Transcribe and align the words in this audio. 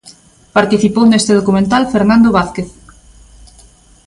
Participou 0.57 1.03
neste 1.07 1.31
documental 1.39 1.83
Fernando 1.93 2.29
Vázquez. 2.37 2.69